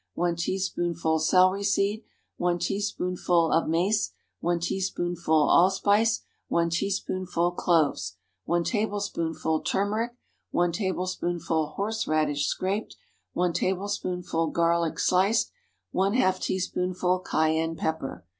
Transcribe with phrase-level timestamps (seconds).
[0.15, 2.03] 1 teaspoonful celery seed.
[2.37, 4.13] 1 teaspoonful of mace.
[4.39, 6.23] 1 teaspoonful allspice.
[6.47, 8.17] 1 teaspoonful cloves.
[8.45, 10.13] 1 tablespoonful turmeric.
[10.49, 12.95] 1 tablespoonful horseradish, scraped.
[13.33, 15.51] 1 tablespoonful garlic, sliced.
[15.93, 18.25] ½ teaspoonful cayenne pepper.